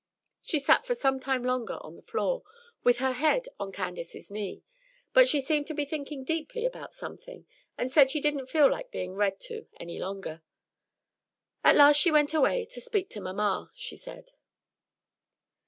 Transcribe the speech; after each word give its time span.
She 0.41 0.57
sat 0.57 0.83
for 0.87 0.95
some 0.95 1.19
time 1.19 1.43
longer 1.43 1.77
on 1.81 1.95
the 1.95 2.01
floor, 2.01 2.41
with 2.83 2.97
her 2.97 3.11
head 3.11 3.47
on 3.59 3.71
Candace's 3.71 4.31
knee; 4.31 4.63
but 5.13 5.29
she 5.29 5.39
seemed 5.39 5.67
to 5.67 5.75
be 5.75 5.85
thinking 5.85 6.23
deeply 6.23 6.65
about 6.65 6.95
something, 6.95 7.45
and 7.77 7.91
said 7.91 8.09
she 8.09 8.19
didn't 8.19 8.47
feel 8.49 8.67
like 8.67 8.89
being 8.89 9.13
read 9.13 9.39
to 9.41 9.67
any 9.79 9.99
longer. 9.99 10.41
At 11.63 11.75
last 11.75 11.97
she 11.97 12.09
went 12.09 12.33
away 12.33 12.65
"to 12.71 12.81
speak 12.81 13.09
to 13.11 13.21
mamma," 13.21 13.69
she 13.75 13.95
said. 13.95 14.31